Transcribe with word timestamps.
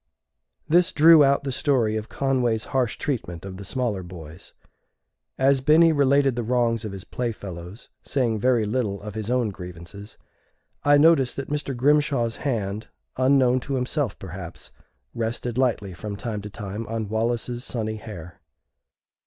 This 0.67 0.91
drew 0.91 1.23
out 1.23 1.43
the 1.43 1.51
story 1.51 1.95
of 1.95 2.09
Conway's 2.09 2.65
harsh 2.73 2.97
treatment 2.97 3.45
of 3.45 3.57
the 3.57 3.63
smaller 3.63 4.01
boys. 4.01 4.53
As 5.37 5.61
Binny 5.61 5.93
related 5.93 6.35
the 6.35 6.41
wrongs 6.41 6.83
of 6.83 6.91
his 6.91 7.03
playfellows, 7.03 7.89
saying 8.01 8.39
very 8.39 8.65
little 8.65 8.99
of 9.03 9.13
his 9.13 9.29
own 9.29 9.49
grievances, 9.51 10.17
I 10.83 10.97
noticed 10.97 11.35
that 11.35 11.51
Mr. 11.51 11.77
Grimshaw's 11.77 12.37
hand, 12.37 12.87
unknown 13.15 13.59
to 13.59 13.75
himself 13.75 14.17
perhaps, 14.17 14.71
rested 15.13 15.59
lightly 15.59 15.93
from 15.93 16.15
time 16.15 16.41
to 16.41 16.49
time 16.49 16.87
on 16.87 17.07
Wallace's 17.07 17.63
sunny 17.63 17.97
hair. 17.97 18.41